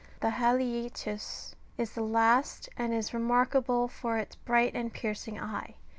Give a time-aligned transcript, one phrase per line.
[0.19, 1.13] The haliiutus
[1.53, 5.75] ^ is the last, and is re markable for its bright and piercing eye.